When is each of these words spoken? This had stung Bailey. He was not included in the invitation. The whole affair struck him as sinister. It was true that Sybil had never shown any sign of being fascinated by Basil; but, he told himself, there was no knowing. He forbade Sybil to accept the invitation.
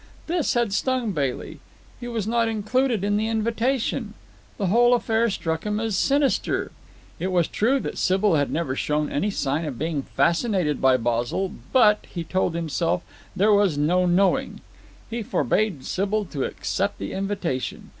This 0.25 0.55
had 0.55 0.73
stung 0.73 1.11
Bailey. 1.11 1.59
He 1.99 2.07
was 2.07 2.25
not 2.25 2.47
included 2.47 3.03
in 3.03 3.17
the 3.17 3.27
invitation. 3.27 4.15
The 4.57 4.65
whole 4.65 4.95
affair 4.95 5.29
struck 5.29 5.63
him 5.63 5.79
as 5.79 5.95
sinister. 5.95 6.71
It 7.19 7.27
was 7.31 7.47
true 7.47 7.79
that 7.81 7.99
Sybil 7.99 8.33
had 8.33 8.51
never 8.51 8.75
shown 8.75 9.11
any 9.11 9.29
sign 9.29 9.63
of 9.63 9.77
being 9.77 10.01
fascinated 10.01 10.81
by 10.81 10.97
Basil; 10.97 11.51
but, 11.71 12.07
he 12.09 12.23
told 12.23 12.55
himself, 12.55 13.03
there 13.35 13.53
was 13.53 13.77
no 13.77 14.07
knowing. 14.07 14.61
He 15.07 15.21
forbade 15.21 15.85
Sybil 15.85 16.25
to 16.25 16.45
accept 16.45 16.97
the 16.97 17.13
invitation. 17.13 17.89